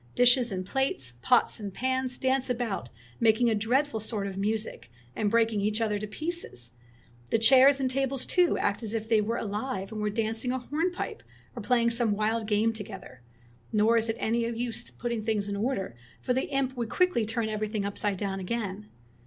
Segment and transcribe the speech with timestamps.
[0.15, 5.29] Dishes and plates, pots and pans, dance about, making a dreadful sort of music, and
[5.29, 6.71] breaking each other to pieces.
[7.29, 10.57] The chairs and tables, too, act as if they were alive and were dancing a
[10.57, 11.21] hornpipe
[11.55, 13.21] or playing some wild game together.
[13.21, 16.33] 19 Fairy Tale Bears Nor is it of any use putting things in order, for
[16.33, 18.87] the imp would quickly turn everything upside down again.